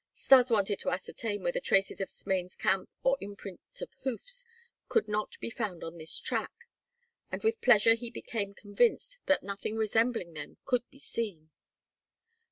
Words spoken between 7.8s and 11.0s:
he became convinced that nothing resembling them could be